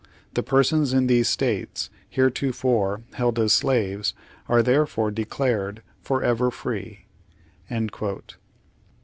[0.33, 4.15] The persons in these states heretofore held as slaves,
[4.49, 7.05] are therefore declared forever free."